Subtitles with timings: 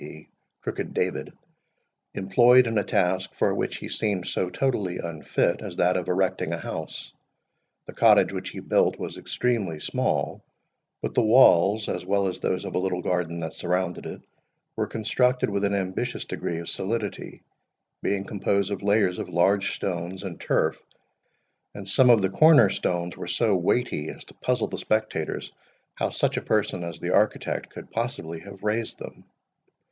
[0.03, 0.27] e.
[0.61, 1.31] Crooked David)
[2.15, 6.51] employed in a task, for which he seemed so totally unfit, as that of erecting
[6.51, 7.13] a house.
[7.85, 10.41] The cottage which he built was extremely small,
[11.03, 14.23] but the walls, as well as those of a little garden that surrounded it,
[14.75, 17.43] were constructed with an ambitious degree of solidity,
[18.01, 20.81] being composed of layers of large stones and turf;
[21.75, 25.51] and some of the corner stones were so weighty, as to puzzle the spectators
[25.93, 29.25] how such a person as the architect could possibly have raised them.